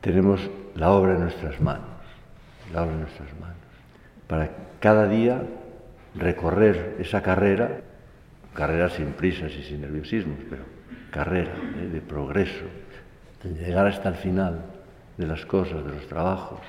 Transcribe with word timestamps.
tenemos 0.00 0.40
la 0.74 0.90
obra 0.90 1.14
en 1.14 1.22
nuestras 1.22 1.60
manos, 1.60 1.86
la 2.72 2.82
obra 2.82 2.92
en 2.92 3.00
nuestras 3.00 3.28
manos, 3.40 3.56
para 4.26 4.50
cada 4.80 5.08
día 5.08 5.42
recorrer 6.14 6.96
esa 6.98 7.22
carrera, 7.22 7.80
carrera 8.54 8.88
sin 8.90 9.12
prisas 9.12 9.52
y 9.52 9.62
sin 9.62 9.80
nerviosismos, 9.80 10.38
pero 10.48 10.62
carrera 11.10 11.52
¿eh? 11.80 11.88
de 11.92 12.00
progreso, 12.00 12.64
de 13.42 13.50
llegar 13.50 13.86
hasta 13.86 14.08
el 14.08 14.16
final 14.16 14.64
de 15.16 15.26
las 15.26 15.44
cosas, 15.46 15.84
de 15.84 15.92
los 15.92 16.06
trabajos, 16.06 16.60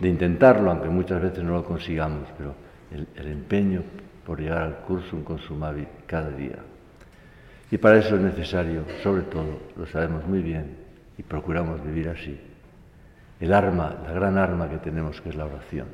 de 0.00 0.08
intentarlo, 0.08 0.70
aunque 0.70 0.88
muchas 0.88 1.20
veces 1.20 1.42
no 1.42 1.52
lo 1.52 1.64
consigamos, 1.64 2.28
pero 2.38 2.54
el, 2.90 3.06
el 3.16 3.32
empeño 3.32 3.82
por 4.24 4.40
llegar 4.40 4.62
al 4.62 4.76
curso 4.78 5.16
un 5.16 5.24
consumavi 5.24 5.86
cada 6.06 6.30
día. 6.30 6.58
Y 7.70 7.78
para 7.78 7.98
eso 7.98 8.16
es 8.16 8.22
necesario, 8.22 8.84
sobre 9.02 9.22
todo, 9.22 9.58
lo 9.76 9.86
sabemos 9.86 10.26
muy 10.26 10.40
bien 10.40 10.84
y 11.18 11.22
procuramos 11.22 11.82
vivir 11.84 12.08
así, 12.08 12.38
el 13.40 13.52
arma, 13.52 13.96
la 14.02 14.12
gran 14.12 14.38
arma 14.38 14.68
que 14.68 14.78
tenemos 14.78 15.20
que 15.20 15.28
es 15.28 15.34
la 15.34 15.46
oración. 15.46 15.86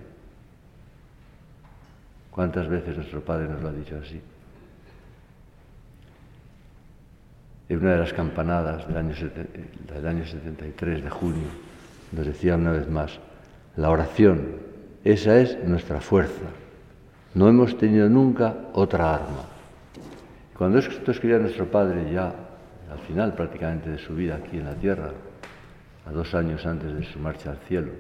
¿Cuántas 2.31 2.69
veces 2.69 2.97
nuestro 2.97 3.21
Padre 3.21 3.49
nos 3.49 3.63
lo 3.63 3.69
ha 3.69 3.73
dicho 3.73 3.99
así? 4.03 4.21
En 7.69 7.79
una 7.79 7.93
de 7.93 7.99
las 7.99 8.13
campanadas 8.13 8.87
del 8.87 8.97
año, 8.97 9.15
del 9.15 10.07
año 10.07 10.25
73 10.25 11.05
de 11.05 11.11
junio 11.11 11.71
nos 12.13 12.27
decía 12.27 12.57
una 12.57 12.73
vez 12.73 12.89
más, 12.89 13.19
la 13.77 13.91
oración, 13.91 14.57
esa 15.05 15.39
es 15.39 15.57
nuestra 15.65 16.01
fuerza. 16.01 16.47
No 17.35 17.49
hemos 17.49 17.79
tenido 17.79 18.09
nunca 18.09 18.55
otra 18.73 19.15
arma. 19.15 19.45
Cuando 20.57 20.79
esto 20.79 21.11
escribía 21.11 21.39
nuestro 21.39 21.67
Padre 21.67 22.13
ya 22.13 22.35
al 22.91 22.99
final 23.01 23.35
prácticamente 23.35 23.91
de 23.91 23.99
su 23.99 24.15
vida 24.15 24.37
aquí 24.37 24.59
en 24.59 24.65
la 24.65 24.75
tierra, 24.75 25.11
a 26.07 26.11
dos 26.11 26.35
años 26.35 26.65
antes 26.67 26.95
de 26.95 27.05
su 27.05 27.19
marcha 27.19 27.51
al 27.51 27.59
cielo, 27.59 27.93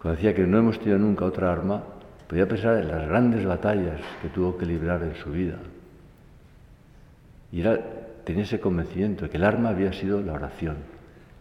cuando 0.00 0.16
decía 0.16 0.34
que 0.34 0.46
no 0.46 0.58
hemos 0.58 0.78
tenido 0.78 0.98
nunca 0.98 1.24
otra 1.24 1.50
arma, 1.50 1.82
podía 2.28 2.46
pensar 2.46 2.78
en 2.78 2.88
las 2.88 3.08
grandes 3.08 3.44
batallas 3.44 4.00
que 4.22 4.28
tuvo 4.28 4.56
que 4.56 4.64
librar 4.64 5.02
en 5.02 5.16
su 5.16 5.30
vida. 5.30 5.56
Y 7.50 7.62
tenía 8.24 8.44
ese 8.44 8.60
convencimiento 8.60 9.24
de 9.24 9.30
que 9.30 9.38
el 9.38 9.44
arma 9.44 9.70
había 9.70 9.92
sido 9.92 10.20
la 10.20 10.34
oración. 10.34 10.76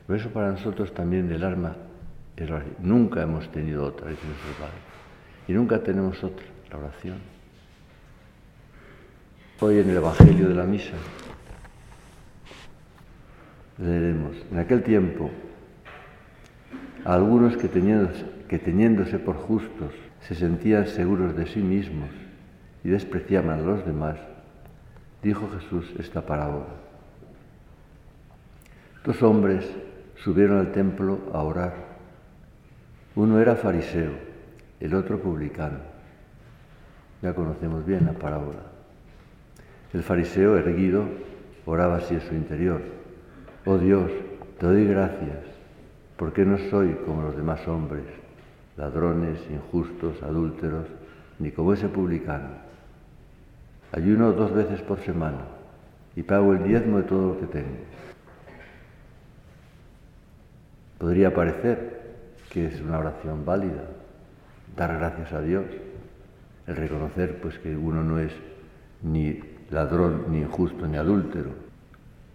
Por 0.08 0.16
eso 0.16 0.30
para 0.30 0.52
nosotros 0.52 0.94
también 0.94 1.32
el 1.32 1.44
arma 1.44 1.76
es 2.36 2.50
la 2.50 2.56
oración. 2.56 2.76
Nunca 2.80 3.22
hemos 3.22 3.48
tenido 3.52 3.84
otra, 3.84 4.10
dice 4.10 4.26
nuestro 4.26 4.54
Padre. 4.54 4.78
Y 5.48 5.54
nunca 5.54 5.84
tenemos 5.84 6.24
otra, 6.24 6.46
la 6.72 6.78
oración. 6.78 7.18
Hoy 9.60 9.80
en 9.80 9.90
el 9.90 9.98
Evangelio 9.98 10.48
de 10.50 10.56
la 10.56 10.64
Misa 10.64 10.94
leeremos. 13.78 14.36
En 14.52 14.60
aquel 14.60 14.84
tiempo, 14.84 15.30
algunos 17.06 17.58
que 17.58 17.68
teniéndose, 17.68 18.26
que 18.48 18.60
teniéndose 18.60 19.20
por 19.20 19.36
justos 19.36 19.94
se 20.22 20.36
sentían 20.36 20.88
seguros 20.88 21.36
de 21.36 21.46
sí 21.48 21.60
mismos 21.60 22.10
y 22.84 22.90
despreciaban 22.90 23.60
a 23.60 23.62
los 23.62 23.86
demás, 23.86 24.18
dijo 25.22 25.50
Jesús 25.50 25.94
esta 26.00 26.26
parábola. 26.26 26.68
Dos 29.06 29.22
hombres 29.24 29.70
subieron 30.16 30.60
al 30.60 30.72
templo 30.72 31.20
a 31.34 31.42
orar. 31.44 31.74
Uno 33.16 33.40
era 33.40 33.56
fariseo, 33.56 34.12
el 34.80 34.94
otro 34.94 35.20
publicano. 35.20 35.80
Ya 37.22 37.34
conocemos 37.34 37.86
bien 37.86 38.06
la 38.06 38.14
parábola. 38.14 38.60
El 39.94 40.04
fariseo 40.04 40.58
erguido 40.58 41.06
oraba 41.66 41.98
así 41.98 42.16
en 42.16 42.22
su 42.22 42.36
interior. 42.36 42.82
Oh 43.70 43.78
Dios, 43.78 44.10
te 44.62 44.66
doy 44.66 44.88
gracias, 44.88 45.40
porque 46.16 46.46
no 46.46 46.58
soy 46.70 46.94
como 47.06 47.24
los 47.24 47.36
demás 47.36 47.68
hombres, 47.68 48.06
ladrones, 48.78 49.40
injustos, 49.52 50.24
adúlteros, 50.24 50.86
ni 51.38 51.52
como 51.52 51.74
ese 51.74 51.90
publicano. 51.90 52.48
Ayuno 53.92 54.32
dos 54.32 54.54
veces 54.54 54.82
por 54.84 55.02
semana 55.02 55.42
y 56.16 56.24
pago 56.24 56.54
el 56.54 56.64
diezmo 56.64 57.00
de 57.00 57.04
todo 57.04 57.34
lo 57.34 57.40
que 57.42 57.48
tengo. 57.48 57.76
Podría 60.98 61.36
parecer 61.36 62.16
que 62.50 62.68
es 62.68 62.80
una 62.80 63.00
oración 63.00 63.44
válida, 63.44 63.84
dar 64.78 64.98
gracias 64.98 65.34
a 65.34 65.42
Dios, 65.42 65.66
el 66.68 66.76
reconocer 66.78 67.42
pues 67.42 67.60
que 67.60 67.76
uno 67.76 68.02
no 68.02 68.18
es 68.18 68.32
ni 69.04 69.42
ladrón, 69.72 70.28
ni 70.30 70.40
injusto, 70.40 70.88
ni 70.88 70.96
adúltero, 70.96 71.68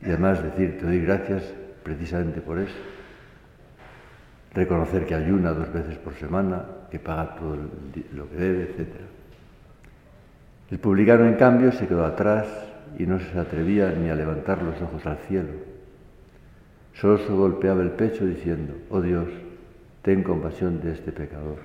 y 0.02 0.06
además 0.06 0.42
decir, 0.42 0.78
te 0.78 0.86
doy 0.86 1.00
gracias 1.00 1.42
precisamente 1.82 2.40
por 2.40 2.58
eso. 2.58 2.74
Reconocer 4.52 5.06
que 5.06 5.14
ayuna 5.14 5.52
dos 5.52 5.72
veces 5.72 5.96
por 5.98 6.14
semana, 6.14 6.64
que 6.90 6.98
paga 6.98 7.36
todo 7.36 7.56
lo 8.12 8.28
que 8.28 8.36
debe, 8.36 8.62
etc. 8.64 8.88
El 10.70 10.78
publicano, 10.78 11.26
en 11.26 11.34
cambio, 11.34 11.72
se 11.72 11.86
quedó 11.86 12.04
atrás 12.04 12.46
y 12.98 13.06
no 13.06 13.18
se 13.18 13.38
atrevía 13.38 13.90
ni 13.90 14.10
a 14.10 14.14
levantar 14.14 14.62
los 14.62 14.80
ojos 14.82 15.06
al 15.06 15.18
cielo. 15.28 15.52
Solo 16.94 17.18
se 17.18 17.32
golpeaba 17.32 17.82
el 17.82 17.92
pecho 17.92 18.26
diciendo, 18.26 18.74
oh 18.90 19.00
Dios, 19.00 19.28
ten 20.02 20.22
compasión 20.22 20.80
de 20.80 20.92
este 20.92 21.12
pecador. 21.12 21.58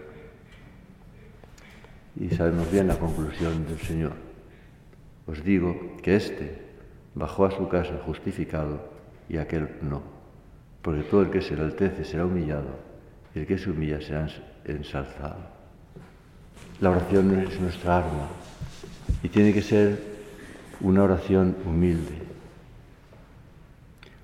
Y 2.15 2.29
sabemos 2.29 2.71
bien 2.71 2.87
la 2.87 2.97
conclusión 2.97 3.65
del 3.67 3.79
Señor. 3.79 4.13
Os 5.25 5.43
digo 5.43 5.97
que 6.01 6.15
este, 6.15 6.66
bajó 7.17 7.45
a 7.45 7.51
su 7.51 7.67
casa 7.67 7.99
justificado 8.05 8.79
y 9.27 9.37
aquel 9.37 9.69
no, 9.81 10.01
porque 10.81 11.03
todo 11.03 11.21
el 11.23 11.31
que 11.31 11.41
se 11.41 11.55
enaltece 11.55 12.05
será 12.05 12.25
humillado 12.25 12.69
y 13.33 13.39
el 13.39 13.47
que 13.47 13.57
se 13.57 13.71
humilla 13.71 13.99
será 13.99 14.27
ensalzado. 14.65 15.57
La 16.79 16.91
oración 16.91 17.39
es 17.39 17.59
nuestra 17.59 17.97
arma 17.97 18.27
y 19.23 19.29
tiene 19.29 19.51
que 19.51 19.63
ser 19.63 19.99
una 20.81 21.03
oración 21.03 21.55
humilde. 21.65 22.21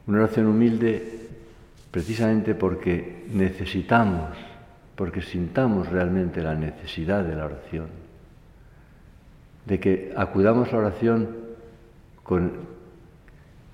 Una 0.06 0.20
oración 0.20 0.48
humilde 0.48 1.30
precisamente 1.90 2.54
porque 2.54 3.26
necesitamos, 3.32 4.38
porque 4.96 5.22
sintamos 5.22 5.90
realmente 5.90 6.44
la 6.44 6.54
necesidad 6.54 7.24
de 7.24 7.36
la 7.36 7.46
oración, 7.46 7.88
de 9.66 9.80
que 9.80 10.14
acudamos 10.16 10.70
a 10.70 10.72
la 10.74 10.78
oración 10.80 11.30
con 12.24 12.74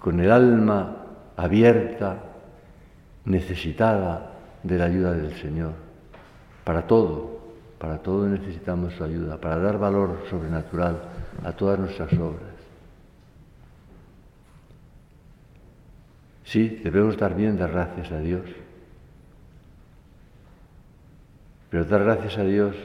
con 0.02 0.20
el 0.20 0.32
alma 0.32 0.96
abierta, 1.36 2.18
necesitada 3.26 4.32
de 4.64 4.78
la 4.78 4.86
ayuda 4.86 5.14
del 5.14 5.34
Señor. 5.36 5.74
Para 6.64 6.88
todo, 6.88 7.40
para 7.78 8.00
todo 8.00 8.28
necesitamos 8.28 8.94
su 8.94 9.04
ayuda, 9.04 9.38
para 9.38 9.58
dar 9.58 9.78
valor 9.78 10.24
sobrenatural 10.30 11.02
a 11.44 11.52
todas 11.52 11.80
nuestras 11.80 12.12
obras. 12.14 12.50
Sí, 16.44 16.82
debemos 16.84 17.18
dar 17.18 17.36
bien, 17.36 17.58
dar 17.58 17.72
gracias 17.72 18.12
a 18.12 18.20
Dios. 18.20 18.46
Pero 21.70 21.86
dar 21.86 22.04
gracias 22.04 22.38
a 22.38 22.44
Dios 22.44 22.76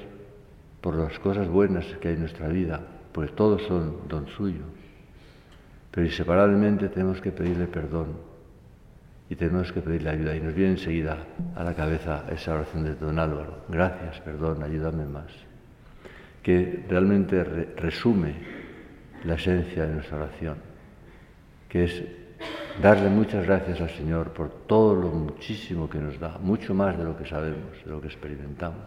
por 0.80 0.96
las 0.96 1.18
cosas 1.20 1.48
buenas 1.48 1.86
que 2.00 2.08
hay 2.08 2.14
en 2.14 2.20
nuestra 2.20 2.48
vida, 2.48 2.80
pues 3.12 3.34
todos 3.34 3.62
son 3.62 4.06
don 4.06 4.26
suyo. 4.28 4.62
Pero 5.94 6.06
inseparablemente 6.08 6.88
tenemos 6.88 7.20
que 7.20 7.30
pedirle 7.30 7.68
perdón 7.68 8.18
y 9.30 9.36
tenemos 9.36 9.70
que 9.70 9.80
pedirle 9.80 10.10
ayuda. 10.10 10.34
Y 10.34 10.40
nos 10.40 10.52
viene 10.52 10.72
enseguida 10.72 11.18
a 11.54 11.62
la 11.62 11.72
cabeza 11.72 12.24
esa 12.32 12.54
oración 12.54 12.82
de 12.82 12.96
don 12.96 13.16
Álvaro. 13.20 13.64
Gracias, 13.68 14.20
perdón, 14.20 14.64
ayúdame 14.64 15.06
más. 15.06 15.30
Que 16.42 16.84
realmente 16.88 17.44
resume 17.76 18.34
la 19.24 19.34
esencia 19.34 19.86
de 19.86 19.94
nuestra 19.94 20.16
oración, 20.16 20.56
que 21.68 21.84
es 21.84 22.02
darle 22.82 23.08
muchas 23.08 23.46
gracias 23.46 23.80
al 23.80 23.90
Señor 23.90 24.32
por 24.32 24.50
todo 24.66 24.96
lo 24.96 25.10
muchísimo 25.10 25.88
que 25.88 25.98
nos 25.98 26.18
da, 26.18 26.38
mucho 26.38 26.74
más 26.74 26.98
de 26.98 27.04
lo 27.04 27.16
que 27.16 27.24
sabemos, 27.24 27.84
de 27.84 27.90
lo 27.90 28.00
que 28.00 28.08
experimentamos. 28.08 28.82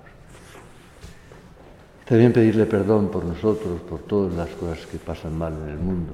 También 2.03 2.33
pedirle 2.33 2.65
perdón 2.65 3.09
por 3.09 3.23
nosotros, 3.23 3.79
por 3.81 4.01
todas 4.01 4.33
las 4.33 4.49
cosas 4.49 4.85
que 4.85 4.97
pasan 4.97 5.37
mal 5.37 5.53
en 5.63 5.69
el 5.69 5.79
mundo, 5.79 6.13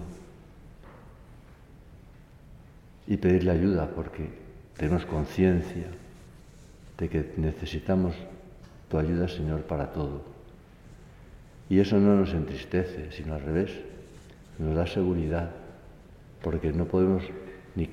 y 3.08 3.18
pedirle 3.18 3.52
ayuda 3.52 3.90
porque 3.94 4.30
tenemos 4.78 5.06
conciencia 5.06 5.88
de 6.98 7.10
que 7.10 7.34
necesitamos 7.38 8.16
tu 8.90 8.98
ayuda, 8.98 9.28
Señor, 9.28 9.64
para 9.64 9.92
todo. 9.92 10.22
Y 11.70 11.80
eso 11.80 11.98
no 11.98 12.16
nos 12.16 12.34
entristece, 12.34 13.12
sino 13.12 13.34
al 13.34 13.42
revés, 13.42 13.72
nos 14.60 14.76
da 14.76 14.86
seguridad, 14.86 15.52
porque 16.42 16.72
no 16.72 16.86
podemos 16.86 17.24
ni, 17.76 17.90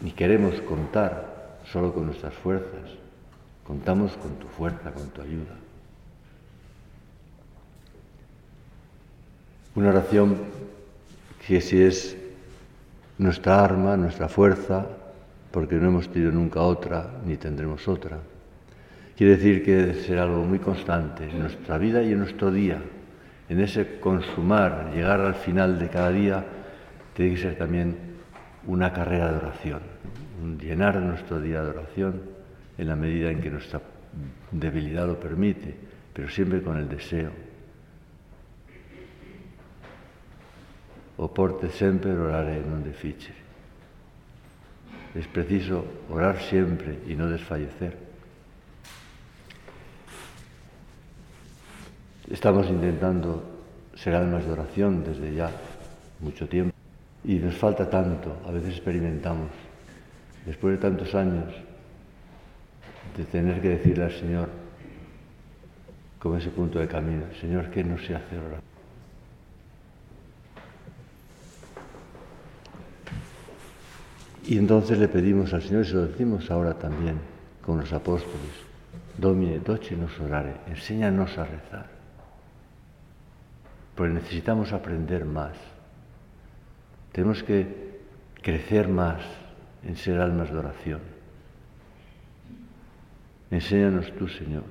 ni 0.00 0.12
queremos 0.12 0.60
contar 0.62 1.58
solo 1.64 1.92
con 1.92 2.06
nuestras 2.06 2.34
fuerzas, 2.34 2.90
contamos 3.64 4.16
con 4.16 4.36
tu 4.36 4.46
fuerza, 4.48 4.92
con 4.92 5.08
tu 5.10 5.22
ayuda. 5.22 5.56
Una 9.74 9.90
oración 9.90 10.36
que 11.46 11.60
si 11.60 11.82
es 11.82 12.16
nuestra 13.20 13.62
arma, 13.62 13.98
nuestra 13.98 14.30
fuerza, 14.30 14.86
porque 15.50 15.76
no 15.76 15.88
hemos 15.88 16.08
tenido 16.10 16.32
nunca 16.32 16.62
otra 16.62 17.20
ni 17.26 17.36
tendremos 17.36 17.86
otra. 17.86 18.18
Quiere 19.14 19.36
decir 19.36 19.62
que 19.62 19.76
debe 19.76 19.94
ser 19.94 20.18
algo 20.18 20.42
muy 20.42 20.58
constante 20.58 21.28
en 21.28 21.38
nuestra 21.38 21.76
vida 21.76 22.02
y 22.02 22.12
en 22.12 22.18
nuestro 22.18 22.50
día. 22.50 22.80
En 23.50 23.60
ese 23.60 24.00
consumar, 24.00 24.90
llegar 24.94 25.20
al 25.20 25.34
final 25.34 25.78
de 25.78 25.88
cada 25.88 26.10
día, 26.10 26.46
tiene 27.12 27.34
que 27.34 27.42
ser 27.42 27.58
también 27.58 27.94
una 28.66 28.90
carrera 28.90 29.30
de 29.32 29.36
oración, 29.36 29.80
llenar 30.58 30.96
nuestro 30.96 31.42
día 31.42 31.62
de 31.62 31.68
oración 31.68 32.22
en 32.78 32.88
la 32.88 32.96
medida 32.96 33.30
en 33.30 33.42
que 33.42 33.50
nuestra 33.50 33.82
debilidad 34.50 35.06
lo 35.06 35.20
permite, 35.20 35.74
pero 36.14 36.30
siempre 36.30 36.62
con 36.62 36.78
el 36.78 36.88
deseo. 36.88 37.49
o 41.20 41.28
porte 41.28 41.68
sempre 41.68 42.16
orare 42.16 42.56
e 42.56 42.64
non 42.64 42.80
deficere. 42.80 43.36
Es 45.12 45.28
preciso 45.28 46.08
orar 46.08 46.40
sempre 46.40 47.04
e 47.04 47.12
non 47.12 47.28
desfallecer. 47.28 47.92
Estamos 52.32 52.72
intentando 52.72 53.44
ser 53.92 54.16
almas 54.16 54.48
de 54.48 54.52
oración 54.56 55.04
desde 55.04 55.28
ya 55.36 55.52
mucho 56.24 56.48
tiempo 56.48 56.72
y 57.20 57.36
nos 57.36 57.52
falta 57.52 57.84
tanto, 57.84 58.40
a 58.48 58.50
veces 58.50 58.80
experimentamos, 58.80 59.52
después 60.48 60.72
de 60.72 60.80
tantos 60.80 61.12
años, 61.12 61.52
de 63.12 63.24
tener 63.28 63.60
que 63.60 63.76
decirle 63.76 64.04
al 64.04 64.16
Señor, 64.16 64.48
con 66.16 66.38
ese 66.38 66.48
punto 66.48 66.78
de 66.78 66.88
camino, 66.88 67.24
Señor, 67.40 67.68
que 67.68 67.84
no 67.84 67.98
sé 67.98 68.14
hacer 68.14 68.38
orar. 68.38 68.79
Y 74.46 74.58
entonces 74.58 74.98
le 74.98 75.08
pedimos 75.08 75.52
al 75.52 75.62
Señor, 75.62 75.84
y 75.84 75.88
se 75.88 75.94
lo 75.94 76.06
decimos 76.06 76.50
ahora 76.50 76.74
también 76.74 77.18
con 77.64 77.78
los 77.78 77.92
apóstoles, 77.92 78.70
Domine, 79.20 79.58
doce 79.58 79.96
nos 79.96 80.18
orare, 80.18 80.54
enséñanos 80.66 81.36
a 81.36 81.44
rezar. 81.44 81.86
Porque 83.94 84.14
necesitamos 84.14 84.72
aprender 84.72 85.26
más. 85.26 85.56
Tenemos 87.12 87.42
que 87.42 88.00
crecer 88.40 88.88
más 88.88 89.20
en 89.84 89.96
ser 89.96 90.20
almas 90.20 90.50
de 90.50 90.56
oración. 90.56 91.00
Enséñanos 93.50 94.10
tú, 94.16 94.26
Señor. 94.26 94.64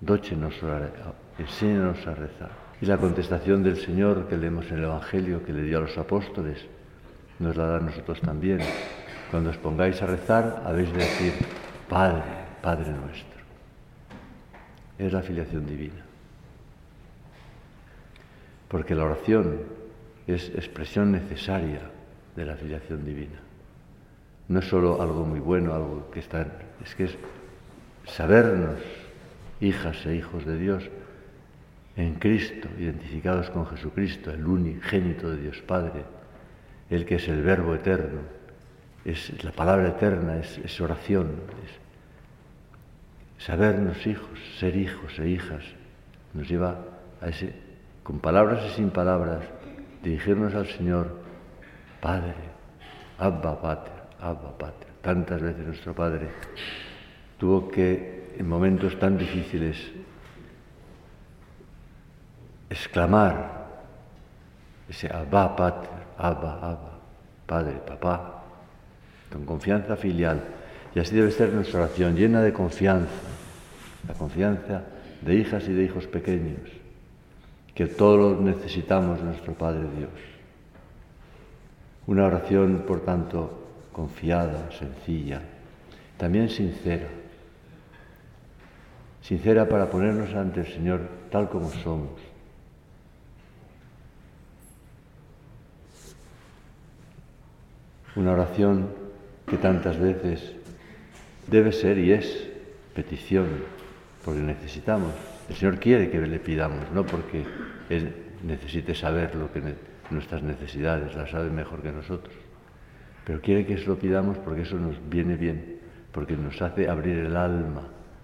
Dóchenos 0.00 0.62
orare, 0.62 0.90
enséñanos 1.38 2.06
a 2.06 2.14
rezar. 2.14 2.50
Y 2.80 2.86
la 2.86 2.96
contestación 2.96 3.62
del 3.62 3.76
Señor 3.76 4.26
que 4.28 4.38
leemos 4.38 4.70
en 4.70 4.78
el 4.78 4.84
Evangelio 4.84 5.44
que 5.44 5.52
le 5.52 5.62
dio 5.62 5.78
a 5.78 5.82
los 5.82 5.98
apóstoles, 5.98 6.64
nos 7.38 7.56
la 7.56 7.66
da 7.66 7.76
a 7.78 7.80
nosotros 7.80 8.20
también. 8.20 8.60
Cuando 9.30 9.50
os 9.50 9.58
pongáis 9.58 10.00
a 10.02 10.06
rezar, 10.06 10.62
habéis 10.64 10.92
de 10.92 10.98
decir, 10.98 11.32
Padre, 11.88 12.22
Padre 12.62 12.90
nuestro. 12.92 13.40
Es 14.98 15.12
la 15.12 15.22
filiación 15.22 15.66
divina. 15.66 16.04
Porque 18.68 18.94
la 18.94 19.04
oración 19.04 19.60
es 20.26 20.48
expresión 20.50 21.12
necesaria 21.12 21.80
de 22.34 22.44
la 22.44 22.56
filiación 22.56 23.04
divina. 23.04 23.38
No 24.48 24.60
es 24.60 24.68
solo 24.68 25.02
algo 25.02 25.24
muy 25.24 25.40
bueno, 25.40 25.74
algo 25.74 26.10
que 26.10 26.20
está, 26.20 26.46
es 26.84 26.94
que 26.94 27.04
es 27.04 27.16
sabernos 28.06 28.78
hijas 29.60 30.04
e 30.06 30.14
hijos 30.14 30.44
de 30.44 30.58
Dios 30.58 30.84
en 31.96 32.14
Cristo, 32.14 32.68
identificados 32.78 33.50
con 33.50 33.66
Jesucristo, 33.66 34.30
el 34.30 34.46
unigénito 34.46 35.30
de 35.30 35.42
Dios 35.42 35.62
Padre, 35.62 36.04
el 36.90 37.04
que 37.04 37.16
es 37.16 37.28
el 37.28 37.42
Verbo 37.42 37.74
eterno, 37.74 38.20
es, 39.04 39.42
la 39.44 39.52
palabra 39.52 39.88
eterna, 39.88 40.38
es, 40.38 40.80
oración, 40.80 41.40
es 41.64 43.44
sabernos 43.44 44.06
hijos, 44.06 44.38
ser 44.58 44.76
hijos 44.76 45.18
e 45.18 45.28
hijas, 45.28 45.62
nos 46.34 46.48
lleva 46.48 46.78
a 47.20 47.28
ese, 47.28 47.54
con 48.02 48.18
palabras 48.18 48.64
y 48.66 48.74
sin 48.74 48.90
palabras, 48.90 49.42
dirigirnos 50.02 50.54
al 50.54 50.66
Señor, 50.66 51.18
Padre, 52.00 52.34
Abba 53.18 53.60
Pater, 53.60 53.92
Abba 54.20 54.56
Pater. 54.56 54.88
Tantas 55.02 55.40
veces 55.40 55.66
nuestro 55.66 55.94
Padre 55.94 56.28
tuvo 57.38 57.68
que, 57.68 58.34
en 58.38 58.48
momentos 58.48 58.98
tan 58.98 59.16
difíciles, 59.16 59.92
exclamar 62.68 63.65
ese 64.88 65.12
Abba 65.12 65.56
Pater, 65.56 65.90
Abba, 66.18 66.54
Abba, 66.54 66.98
Padre, 67.46 67.74
Papá, 67.86 68.42
con 69.32 69.44
confianza 69.44 69.96
filial. 69.96 70.40
Y 70.94 71.00
así 71.00 71.14
debe 71.14 71.30
ser 71.30 71.52
nuestra 71.52 71.80
oración, 71.80 72.16
llena 72.16 72.40
de 72.42 72.52
confianza, 72.52 73.10
la 74.08 74.14
confianza 74.14 74.82
de 75.20 75.34
hijas 75.34 75.68
y 75.68 75.72
de 75.72 75.84
hijos 75.84 76.06
pequeños, 76.06 76.70
que 77.74 77.86
todos 77.86 78.40
necesitamos 78.40 79.18
de 79.18 79.24
nuestro 79.24 79.52
Padre 79.54 79.86
Dios. 79.96 80.10
Una 82.06 82.26
oración, 82.26 82.84
por 82.86 83.00
tanto, 83.00 83.66
confiada, 83.92 84.70
sencilla, 84.70 85.42
también 86.16 86.48
sincera. 86.48 87.08
Sincera 89.20 89.68
para 89.68 89.90
ponernos 89.90 90.32
ante 90.34 90.60
el 90.60 90.66
Señor 90.66 91.00
tal 91.30 91.48
como 91.48 91.68
somos. 91.70 92.35
Una 98.16 98.32
oración 98.32 98.88
que 99.46 99.58
tantas 99.58 99.98
veces 99.98 100.54
debe 101.46 101.70
ser 101.70 101.98
y 101.98 102.12
es 102.12 102.48
petición, 102.94 103.46
porque 104.24 104.40
necesitamos. 104.40 105.12
El 105.48 105.54
Señor 105.54 105.78
quiere 105.78 106.10
que 106.10 106.18
le 106.18 106.38
pidamos, 106.40 106.90
no 106.92 107.04
porque 107.04 107.44
Él 107.90 108.12
necesite 108.42 108.94
saber 108.94 109.34
lo 109.34 109.52
que 109.52 109.62
nuestras 110.10 110.42
necesidades, 110.42 111.14
las 111.14 111.30
sabe 111.30 111.50
mejor 111.50 111.82
que 111.82 111.92
nosotros, 111.92 112.34
pero 113.24 113.40
quiere 113.40 113.66
que 113.66 113.76
se 113.76 113.86
lo 113.86 113.98
pidamos 113.98 114.38
porque 114.38 114.62
eso 114.62 114.76
nos 114.76 114.96
viene 115.08 115.36
bien, 115.36 115.78
porque 116.12 116.36
nos 116.36 116.60
hace 116.62 116.88
abrir 116.88 117.18
el 117.18 117.36
alma 117.36 117.82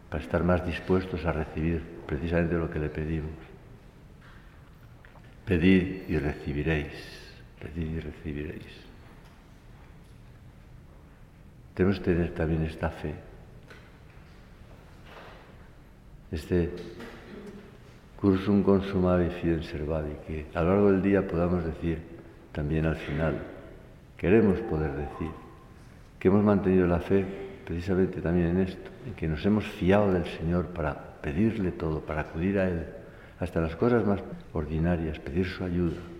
para 0.08 0.22
estar 0.22 0.42
más 0.42 0.64
dispuestos 0.66 1.24
a 1.24 1.32
recibir 1.32 1.82
precisamente 2.06 2.54
lo 2.54 2.70
que 2.70 2.78
le 2.78 2.88
pedimos. 2.88 3.30
Pedid 5.44 6.08
y 6.08 6.18
recibiréis, 6.18 6.92
pedid 7.60 7.96
y 7.96 8.00
recibiréis. 8.00 8.91
Tenemos 11.74 11.98
que 11.98 12.04
tener 12.04 12.34
también 12.34 12.64
esta 12.64 12.90
fe, 12.90 13.14
este 16.30 16.70
cursum 18.20 18.62
consumavi 18.62 19.30
fidem 19.40 19.62
servadi, 19.62 20.12
que 20.26 20.46
a 20.54 20.62
lo 20.62 20.68
largo 20.68 20.92
del 20.92 21.02
día 21.02 21.26
podamos 21.26 21.64
decir 21.64 21.98
también 22.52 22.86
al 22.86 22.96
final, 22.96 23.40
queremos 24.16 24.60
poder 24.60 24.92
decir 24.92 25.30
que 26.18 26.28
hemos 26.28 26.44
mantenido 26.44 26.86
la 26.86 27.00
fe 27.00 27.24
precisamente 27.64 28.20
también 28.20 28.48
en 28.48 28.60
esto, 28.60 28.90
en 29.06 29.14
que 29.14 29.26
nos 29.26 29.44
hemos 29.46 29.64
fiado 29.64 30.12
del 30.12 30.26
Señor 30.26 30.66
para 30.66 30.94
pedirle 31.22 31.72
todo, 31.72 32.00
para 32.00 32.20
acudir 32.20 32.58
a 32.58 32.68
Él, 32.68 32.84
hasta 33.40 33.60
las 33.60 33.74
cosas 33.76 34.06
más 34.06 34.20
ordinarias, 34.52 35.18
pedir 35.18 35.46
su 35.46 35.64
ayuda. 35.64 36.11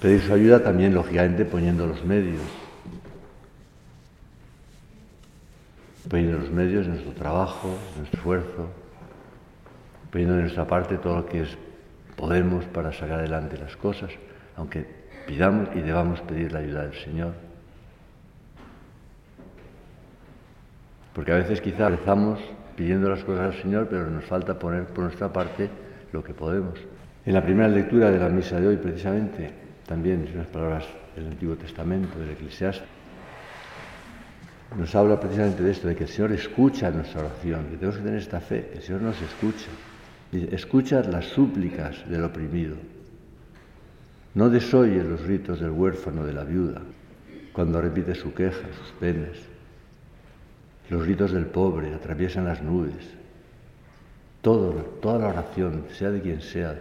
Pedir 0.00 0.20
su 0.20 0.32
ayuda 0.32 0.62
también, 0.62 0.94
lógicamente, 0.94 1.44
poniendo 1.44 1.86
los 1.86 2.04
medios. 2.04 2.42
Poniendo 6.08 6.38
los 6.38 6.50
medios 6.50 6.86
nuestro 6.86 7.12
trabajo, 7.12 7.68
nuestro 7.96 8.18
esfuerzo, 8.18 8.68
poniendo 10.10 10.36
de 10.36 10.42
nuestra 10.42 10.66
parte 10.66 10.98
todo 10.98 11.16
lo 11.16 11.26
que 11.26 11.42
es, 11.42 11.56
podemos 12.16 12.64
para 12.66 12.92
sacar 12.92 13.20
adelante 13.20 13.56
las 13.56 13.76
cosas, 13.76 14.10
aunque 14.56 14.86
pidamos 15.26 15.68
y 15.74 15.80
debamos 15.80 16.20
pedir 16.20 16.52
la 16.52 16.58
ayuda 16.58 16.82
del 16.82 16.94
Señor. 16.94 17.32
Porque 21.14 21.32
a 21.32 21.36
veces 21.36 21.60
quizá 21.60 21.88
rezamos 21.88 22.40
pidiendo 22.76 23.08
las 23.08 23.24
cosas 23.24 23.54
al 23.54 23.62
Señor, 23.62 23.86
pero 23.88 24.10
nos 24.10 24.24
falta 24.24 24.58
poner 24.58 24.84
por 24.86 25.04
nuestra 25.04 25.32
parte 25.32 25.70
lo 26.12 26.22
que 26.22 26.34
podemos. 26.34 26.78
En 27.24 27.32
la 27.32 27.42
primera 27.42 27.68
lectura 27.68 28.10
de 28.10 28.18
la 28.18 28.28
misa 28.28 28.60
de 28.60 28.68
hoy, 28.68 28.76
precisamente, 28.76 29.63
también 29.86 30.28
unas 30.34 30.46
palabras 30.46 30.84
del 31.14 31.26
Antiguo 31.26 31.56
Testamento, 31.56 32.18
del 32.18 32.30
Eclesiastes, 32.30 32.88
nos 34.76 34.94
habla 34.94 35.20
precisamente 35.20 35.62
de 35.62 35.70
esto, 35.70 35.86
de 35.86 35.94
que 35.94 36.04
el 36.04 36.10
Señor 36.10 36.32
escucha 36.32 36.90
nuestra 36.90 37.20
oración, 37.20 37.66
que 37.66 37.76
tenemos 37.76 37.96
que 37.96 38.02
tener 38.02 38.18
esta 38.18 38.40
fe, 38.40 38.68
que 38.72 38.78
el 38.78 38.82
Señor 38.82 39.02
nos 39.02 39.20
escucha. 39.22 39.68
escucha 40.32 41.00
las 41.02 41.26
súplicas 41.26 42.08
del 42.08 42.24
oprimido. 42.24 42.76
No 44.34 44.50
desoye 44.50 45.04
los 45.04 45.20
ritos 45.22 45.60
del 45.60 45.70
huérfano, 45.70 46.26
de 46.26 46.32
la 46.32 46.42
viuda, 46.42 46.82
cuando 47.52 47.80
repite 47.80 48.16
su 48.16 48.34
queja, 48.34 48.66
sus 48.76 48.90
penas. 48.98 49.36
Los 50.90 51.06
ritos 51.06 51.30
del 51.30 51.46
pobre 51.46 51.94
atraviesan 51.94 52.44
las 52.44 52.60
nubes. 52.60 53.14
Toda 54.42 55.18
la 55.18 55.28
oración, 55.28 55.84
sea 55.92 56.10
de 56.10 56.20
quien 56.20 56.40
sea, 56.40 56.76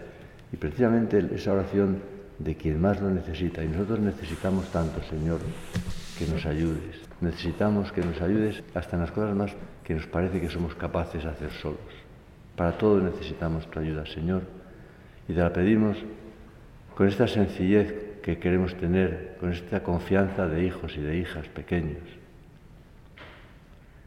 y 0.52 0.58
precisamente 0.58 1.30
esa 1.34 1.54
oración 1.54 2.02
de 2.40 2.56
quien 2.56 2.82
más 2.82 3.02
lo 3.02 3.10
necesita. 3.10 3.64
Y 3.64 3.68
nosotros 3.68 4.00
necesitamos 4.00 4.70
tanto, 4.72 5.02
Señor, 5.04 5.40
que 6.18 6.28
nos 6.28 6.46
ayudes. 6.46 7.02
Necesitamos 7.22 7.92
que 7.92 8.02
nos 8.02 8.22
ayudes 8.22 8.64
hasta 8.74 8.96
en 8.96 9.02
las 9.02 9.12
cosas 9.12 9.36
más 9.36 9.52
que 9.84 9.96
nos 9.96 10.08
parece 10.08 10.42
que 10.42 10.50
somos 10.50 10.76
capaces 10.76 11.24
de 11.24 11.30
hacer 11.30 11.52
solos. 11.52 11.80
Para 12.56 12.78
todo 12.78 13.00
necesitamos 13.02 13.70
tu 13.70 13.80
ayuda, 13.80 14.06
Señor. 14.06 14.44
Y 15.28 15.34
te 15.34 15.40
la 15.40 15.52
pedimos 15.52 15.98
con 16.96 17.08
esta 17.08 17.28
sencillez 17.28 18.20
que 18.22 18.38
queremos 18.38 18.76
tener, 18.76 19.38
con 19.40 19.52
esta 19.52 19.84
confianza 19.84 20.48
de 20.48 20.64
hijos 20.66 20.96
y 20.98 21.02
de 21.02 21.18
hijas 21.18 21.48
pequeños, 21.50 22.04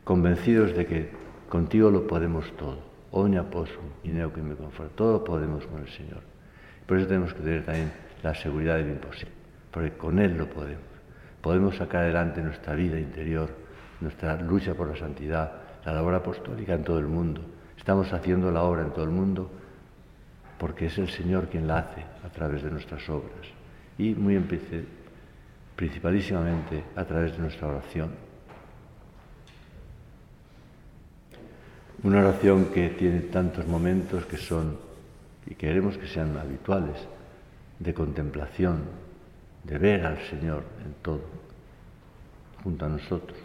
convencidos 0.05 0.75
de 0.75 0.87
que 0.87 1.11
contigo 1.49 1.91
lo 1.91 2.07
podemos 2.07 2.51
todo. 2.57 2.79
Oña 3.11 3.45
posum 3.45 3.85
y 4.05 4.09
neo 4.09 4.33
que 4.33 4.43
me 4.43 4.55
conforta. 4.55 4.95
Todo 4.95 5.13
lo 5.13 5.25
podemos 5.25 5.67
con 5.67 5.81
el 5.81 5.89
Señor. 5.89 6.21
Por 6.87 6.99
eso 6.99 7.07
tenemos 7.07 7.35
que 7.35 7.41
tener 7.41 7.65
también 7.65 7.93
la 8.23 8.35
seguridad 8.35 8.77
del 8.77 8.91
imposible, 8.91 9.35
porque 9.71 9.93
con 9.93 10.19
Él 10.19 10.37
lo 10.37 10.49
podemos. 10.49 10.85
Podemos 11.41 11.77
sacar 11.77 12.03
adelante 12.03 12.43
nuestra 12.43 12.75
vida 12.75 12.99
interior, 12.99 13.51
nuestra 14.01 14.37
lucha 14.41 14.75
por 14.75 14.89
la 14.89 14.97
santidad, 14.97 15.53
la 15.85 15.93
labor 15.93 16.15
apostólica 16.15 16.75
en 16.75 16.85
todo 16.85 16.99
el 16.99 17.07
mundo. 17.07 17.41
Estamos 17.77 18.13
haciendo 18.13 18.51
la 18.51 18.63
obra 18.63 18.83
en 18.83 18.91
todo 18.91 19.05
el 19.05 19.11
mundo 19.11 19.51
porque 20.59 20.87
es 20.87 20.99
el 20.99 21.09
Señor 21.09 21.49
quien 21.49 21.67
la 21.67 21.79
hace 21.79 22.03
a 22.25 22.29
través 22.31 22.63
de 22.63 22.71
nuestras 22.71 23.09
obras 23.09 23.47
y 23.99 24.15
muy 24.15 24.41
principalísimamente 25.77 26.85
a 26.97 27.05
través 27.05 27.33
de 27.33 27.39
nuestra 27.39 27.69
oración. 27.69 28.11
Una 32.03 32.21
oración 32.21 32.67
que 32.67 32.91
tiene 32.91 33.21
tantos 33.21 33.67
momentos 33.67 34.27
que 34.27 34.37
son, 34.37 34.77
y 35.47 35.55
queremos 35.55 35.97
que 35.97 36.07
sean 36.07 36.37
habituales, 36.37 36.97
de 37.79 37.95
contemplación, 37.95 38.85
de 39.65 39.79
ver 39.79 40.07
al 40.07 40.19
Señor 40.29 40.65
en 40.85 40.95
todo, 41.03 41.23
junto 42.63 42.87
a 42.87 42.89
nosotros, 42.89 43.39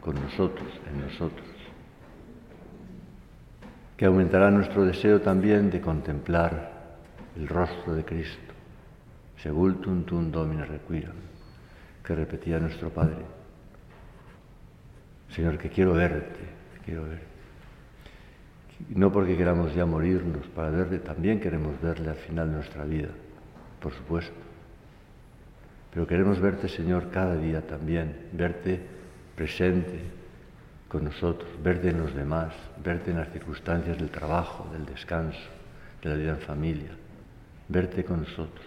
con 0.00 0.14
nosotros, 0.14 0.68
en 0.90 1.00
nosotros 1.00 1.56
que 3.96 4.04
aumentará 4.04 4.50
nuestro 4.50 4.84
deseo 4.84 5.20
también 5.20 5.70
de 5.70 5.80
contemplar 5.80 6.98
el 7.34 7.48
rostro 7.48 7.94
de 7.94 8.04
Cristo, 8.04 8.52
segultum 9.38 10.04
tum 10.04 10.30
domine 10.30 10.64
requiram, 10.64 11.16
que 12.04 12.14
repetía 12.14 12.60
nuestro 12.60 12.90
Padre. 12.90 13.24
Señor, 15.30 15.58
que 15.58 15.70
quiero 15.70 15.94
verte, 15.94 16.40
quiero 16.84 17.04
verte. 17.04 17.26
No 18.90 19.10
porque 19.10 19.36
queramos 19.36 19.74
ya 19.74 19.86
morirnos 19.86 20.46
para 20.48 20.70
verle, 20.70 20.98
también 20.98 21.40
queremos 21.40 21.80
verle 21.80 22.10
al 22.10 22.16
final 22.16 22.48
de 22.50 22.56
nuestra 22.56 22.84
vida, 22.84 23.08
por 23.86 23.94
supuesto. 23.94 24.34
Pero 25.92 26.08
queremos 26.08 26.40
verte, 26.40 26.68
Señor, 26.68 27.12
cada 27.12 27.36
día 27.36 27.64
también, 27.64 28.30
verte 28.32 28.80
presente, 29.36 30.00
con 30.88 31.04
nosotros, 31.04 31.48
verte 31.62 31.90
en 31.90 32.00
los 32.00 32.12
demás, 32.12 32.52
verte 32.82 33.12
en 33.12 33.18
las 33.18 33.30
circunstancias 33.30 33.96
del 33.96 34.10
trabajo, 34.10 34.66
del 34.72 34.86
descanso, 34.86 35.38
de 36.02 36.08
la 36.08 36.16
vida 36.16 36.30
en 36.30 36.40
familia, 36.40 36.90
verte 37.68 38.04
con 38.04 38.22
nosotros. 38.22 38.66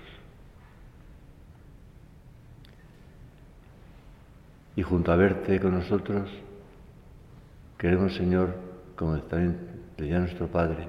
Y 4.77 4.83
junto 4.83 5.11
a 5.11 5.17
verte 5.17 5.59
con 5.59 5.73
nosotros, 5.73 6.29
queremos, 7.77 8.15
Señor, 8.15 8.55
como 8.95 9.19
también 9.23 9.59
pedía 9.97 10.19
nuestro 10.19 10.47
Padre, 10.47 10.87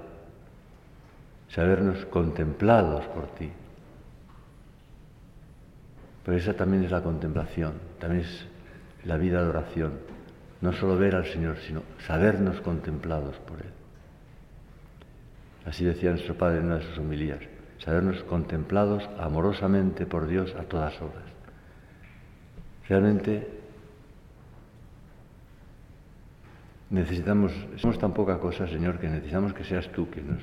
sabernos 1.48 2.04
contemplados 2.04 3.04
por 3.06 3.26
ti. 3.34 3.50
Pero 6.30 6.38
esa 6.38 6.54
también 6.54 6.84
es 6.84 6.92
la 6.92 7.02
contemplación, 7.02 7.72
también 7.98 8.22
es 8.22 8.46
la 9.04 9.16
vida 9.16 9.42
de 9.42 9.48
oración 9.48 9.94
no 10.60 10.72
solo 10.72 10.96
ver 10.96 11.16
al 11.16 11.24
Señor, 11.24 11.56
sino 11.66 11.82
sabernos 12.06 12.60
contemplados 12.60 13.36
por 13.38 13.58
Él. 13.58 13.72
Así 15.66 15.84
decía 15.84 16.10
nuestro 16.10 16.36
Padre 16.36 16.58
en 16.58 16.66
una 16.66 16.76
de 16.76 16.84
sus 16.84 16.98
homilías, 16.98 17.40
sabernos 17.78 18.22
contemplados 18.22 19.10
amorosamente 19.18 20.06
por 20.06 20.28
Dios 20.28 20.54
a 20.54 20.62
todas 20.62 20.94
horas. 21.02 21.24
Realmente 22.88 23.48
necesitamos, 26.90 27.50
somos 27.74 27.98
tan 27.98 28.14
poca 28.14 28.38
cosa, 28.38 28.68
Señor, 28.68 29.00
que 29.00 29.08
necesitamos 29.08 29.52
que 29.52 29.64
seas 29.64 29.90
tú 29.90 30.08
quien 30.08 30.28
nos, 30.28 30.42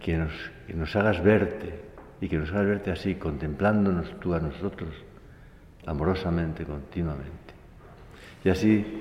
que 0.00 0.18
nos, 0.18 0.32
que 0.66 0.74
nos 0.74 0.96
hagas 0.96 1.22
verte 1.22 1.91
y 2.22 2.28
que 2.28 2.38
nos 2.38 2.50
hagas 2.50 2.66
verte 2.66 2.92
así, 2.92 3.16
contemplándonos 3.16 4.20
tú 4.20 4.32
a 4.32 4.38
nosotros 4.38 4.90
amorosamente, 5.84 6.64
continuamente. 6.64 7.52
Y 8.44 8.48
así 8.48 9.00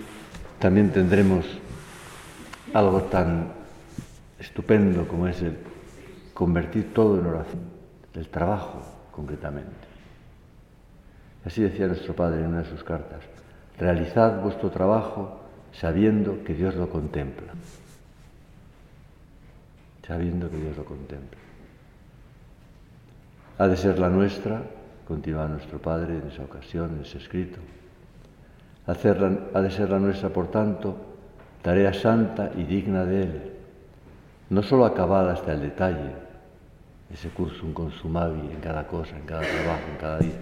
también 0.57 0.91
tendremos 0.91 1.45
algo 2.73 3.03
tan 3.03 3.53
estupendo 4.39 5.07
como 5.07 5.27
es 5.27 5.39
el 5.43 5.55
convertir 6.33 6.95
todo 6.95 7.19
en 7.19 7.27
oración, 7.27 7.61
el 8.15 8.27
trabajo 8.27 8.81
concretamente. 9.11 9.69
Así 11.45 11.61
decía 11.61 11.85
nuestro 11.85 12.15
Padre 12.15 12.39
en 12.39 12.47
una 12.47 12.63
de 12.63 12.69
sus 12.71 12.83
cartas, 12.83 13.21
realizad 13.77 14.41
vuestro 14.41 14.71
trabajo 14.71 15.41
sabiendo 15.73 16.43
que 16.43 16.55
Dios 16.55 16.73
lo 16.73 16.89
contempla. 16.89 17.53
Sabiendo 20.07 20.49
que 20.49 20.57
Dios 20.57 20.75
lo 20.75 20.85
contempla. 20.85 21.50
Ha 23.61 23.67
de 23.67 23.77
ser 23.77 23.99
la 23.99 24.09
nuestra, 24.09 24.59
continúa 25.07 25.47
nuestro 25.47 25.77
Padre 25.77 26.17
en 26.17 26.27
esa 26.27 26.41
ocasión, 26.41 26.95
en 26.95 27.01
ese 27.05 27.19
escrito, 27.19 27.59
ha 28.87 28.93
de 29.61 29.69
ser 29.69 29.91
la 29.91 29.99
nuestra, 29.99 30.29
por 30.29 30.49
tanto, 30.49 30.95
tarea 31.61 31.93
santa 31.93 32.49
y 32.55 32.63
digna 32.63 33.05
de 33.05 33.21
Él, 33.21 33.51
no 34.49 34.63
solo 34.63 34.83
acabada 34.83 35.33
hasta 35.33 35.53
el 35.53 35.61
detalle, 35.61 36.09
ese 37.13 37.29
curso 37.29 37.63
un 37.63 37.75
consumavi 37.75 38.39
en 38.51 38.61
cada 38.61 38.87
cosa, 38.87 39.15
en 39.15 39.27
cada 39.27 39.41
trabajo, 39.41 39.83
en 39.91 39.97
cada 39.97 40.17
día, 40.17 40.41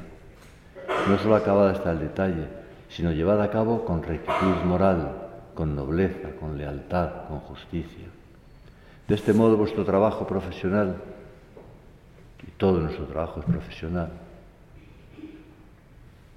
no 1.09 1.17
solo 1.19 1.35
acabada 1.35 1.71
hasta 1.71 1.91
el 1.91 1.99
detalle, 1.99 2.47
sino 2.87 3.11
llevada 3.11 3.43
a 3.43 3.49
cabo 3.49 3.83
con 3.83 4.01
rectitud 4.01 4.63
moral, 4.63 5.11
con 5.55 5.75
nobleza, 5.75 6.29
con 6.39 6.57
lealtad, 6.57 7.27
con 7.27 7.41
justicia. 7.41 8.05
De 9.09 9.15
este 9.15 9.33
modo 9.33 9.57
vuestro 9.57 9.83
trabajo 9.83 10.25
profesional, 10.25 10.95
y 12.47 12.51
todo 12.51 12.79
nuestro 12.79 13.05
trabajo 13.05 13.39
es 13.39 13.45
profesional, 13.45 14.11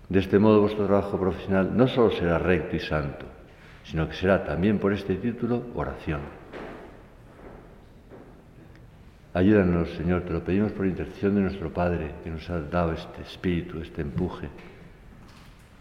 de 0.09 0.19
este 0.19 0.39
modo 0.39 0.61
vuestro 0.61 0.87
trabajo 0.87 1.19
profesional 1.19 1.75
no 1.75 1.89
solo 1.89 2.11
será 2.11 2.39
recto 2.39 2.77
y 2.77 2.81
santo, 2.81 3.25
sino 3.85 4.07
que 4.09 4.15
será 4.15 4.45
también 4.45 4.79
por 4.79 4.93
este 4.93 5.17
título 5.17 5.63
oración. 5.75 6.21
Ayúdanos, 9.35 9.89
Señor, 9.97 10.23
te 10.23 10.35
lo 10.35 10.45
pedimos 10.45 10.73
por 10.73 10.85
intercesión 10.85 11.35
de 11.35 11.41
nuestro 11.41 11.73
Padre, 11.73 12.17
que 12.23 12.29
nos 12.29 12.49
ha 12.51 12.61
dado 12.61 12.93
este 12.93 13.23
espíritu, 13.23 13.81
este 13.81 14.03
empuje. 14.03 14.51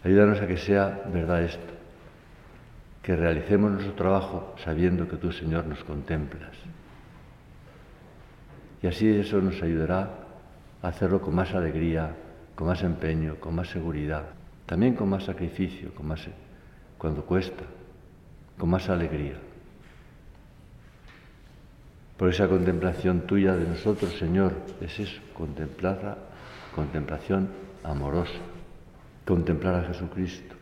Ayúdanos 0.06 0.40
a 0.40 0.48
que 0.48 0.56
sea 0.56 1.02
verdad 1.12 1.44
esto, 1.44 1.74
que 3.04 3.18
realicemos 3.18 3.72
nuestro 3.72 3.94
trabajo 3.96 4.56
sabiendo 4.64 5.10
que 5.10 5.18
tú, 5.18 5.34
Señor, 5.34 5.66
nos 5.66 5.84
contemplas. 5.84 6.56
Y 8.82 8.88
así 8.88 9.08
eso 9.08 9.42
nos 9.42 9.62
ayudará 9.62 10.10
a 10.82 10.88
hacerlo 10.88 11.22
con 11.22 11.36
más 11.36 11.54
alegría, 11.54 12.16
con 12.56 12.68
más 12.68 12.82
empeño, 12.84 13.36
con 13.40 13.56
más 13.56 13.70
seguridad, 13.70 14.26
también 14.66 14.96
con 14.96 15.10
más 15.10 15.26
sacrificio, 15.26 15.94
con 15.94 16.08
más 16.08 16.28
cuando 16.98 17.24
cuesta, 17.24 17.64
con 18.58 18.70
más 18.70 18.90
alegría. 18.90 19.36
Por 22.18 22.30
esa 22.30 22.48
contemplación 22.48 23.22
tuya 23.22 23.56
de 23.56 23.68
nosotros, 23.68 24.16
Señor, 24.18 24.54
es 24.80 25.00
eso, 25.00 25.20
contemplar, 25.34 26.18
contemplación 26.76 27.50
amorosa, 27.84 28.40
contemplar 29.26 29.76
a 29.76 29.88
Jesucristo. 29.88 30.56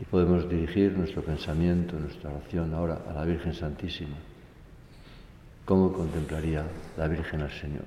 Y 0.00 0.04
podemos 0.04 0.48
dirigir 0.48 0.96
nuestro 0.96 1.22
pensamiento, 1.22 1.98
nuestra 1.98 2.30
oración 2.30 2.74
ahora 2.74 3.02
a 3.08 3.12
la 3.12 3.24
Virgen 3.24 3.54
Santísima. 3.54 4.16
¿Cómo 5.64 5.92
contemplaría 5.92 6.64
la 6.96 7.06
Virgen 7.08 7.42
al 7.42 7.52
Señor? 7.52 7.84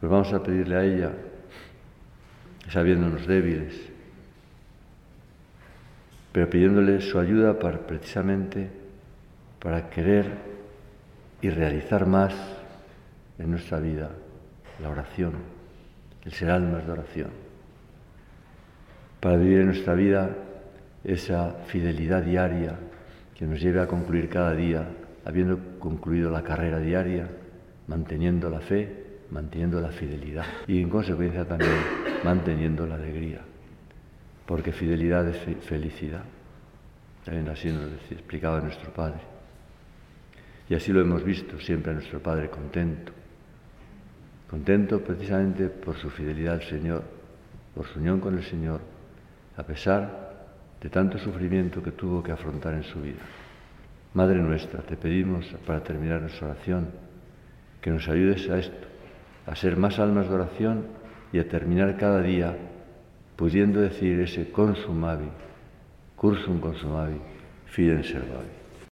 Pues 0.00 0.10
vamos 0.10 0.32
a 0.32 0.42
pedirle 0.42 0.76
a 0.76 0.84
ella, 0.84 1.12
sabiéndonos 2.70 3.26
débiles, 3.26 3.74
pero 6.32 6.48
pidiéndole 6.48 7.00
su 7.00 7.18
ayuda 7.18 7.58
para 7.58 7.78
precisamente 7.86 8.82
para 9.62 9.88
querer 9.90 10.26
y 11.40 11.50
realizar 11.50 12.06
más 12.06 12.34
en 13.38 13.50
nuestra 13.50 13.78
vida 13.78 14.10
la 14.82 14.88
oración, 14.88 15.34
el 16.24 16.32
ser 16.32 16.50
almas 16.50 16.84
de 16.84 16.92
oración, 16.92 17.30
para 19.20 19.36
vivir 19.36 19.60
en 19.60 19.66
nuestra 19.66 19.94
vida 19.94 20.30
esa 21.04 21.52
fidelidad 21.66 22.22
diaria 22.22 22.76
que 23.42 23.48
nos 23.48 23.60
lleve 23.60 23.80
a 23.80 23.88
concluir 23.88 24.28
cada 24.28 24.54
día, 24.54 24.86
habiendo 25.24 25.80
concluido 25.80 26.30
la 26.30 26.44
carrera 26.44 26.78
diaria, 26.78 27.28
manteniendo 27.88 28.48
la 28.48 28.60
fe, 28.60 29.18
manteniendo 29.32 29.80
la 29.80 29.90
fidelidad 29.90 30.44
y 30.68 30.80
en 30.80 30.88
consecuencia 30.88 31.44
también 31.44 31.74
manteniendo 32.22 32.86
la 32.86 32.94
alegría, 32.94 33.40
porque 34.46 34.70
fidelidad 34.70 35.26
es 35.26 35.38
felicidad. 35.64 36.22
También 37.24 37.48
así 37.48 37.72
nos 37.72 37.90
explicaba 38.12 38.60
nuestro 38.60 38.92
Padre. 38.92 39.18
Y 40.68 40.76
así 40.76 40.92
lo 40.92 41.00
hemos 41.00 41.24
visto 41.24 41.58
siempre 41.58 41.90
a 41.90 41.94
nuestro 41.94 42.20
Padre 42.20 42.48
contento, 42.48 43.10
contento 44.48 45.00
precisamente 45.00 45.68
por 45.68 45.96
su 45.96 46.10
fidelidad 46.10 46.54
al 46.54 46.62
Señor, 46.62 47.02
por 47.74 47.88
su 47.88 47.98
unión 47.98 48.20
con 48.20 48.38
el 48.38 48.44
Señor, 48.44 48.80
a 49.56 49.64
pesar 49.64 50.31
de 50.82 50.90
tanto 50.90 51.18
sufrimiento 51.18 51.82
que 51.82 51.92
tuvo 51.92 52.22
que 52.22 52.32
afrontar 52.32 52.74
en 52.74 52.82
su 52.82 53.00
vida. 53.00 53.22
Madre 54.14 54.40
nuestra, 54.40 54.82
te 54.82 54.96
pedimos 54.96 55.46
para 55.64 55.82
terminar 55.82 56.20
nuestra 56.20 56.48
oración 56.48 56.88
que 57.80 57.90
nos 57.90 58.08
ayudes 58.08 58.48
a 58.50 58.58
esto, 58.58 58.88
a 59.46 59.54
ser 59.54 59.76
más 59.76 59.98
almas 59.98 60.28
de 60.28 60.34
oración 60.34 60.86
y 61.32 61.38
a 61.38 61.48
terminar 61.48 61.96
cada 61.96 62.20
día 62.20 62.56
pudiendo 63.36 63.80
decir 63.80 64.20
ese 64.20 64.50
consumavi, 64.50 65.28
cursum 66.16 66.60
consumavi, 66.60 67.18
fidem 67.66 68.02
servavi. 68.02 68.61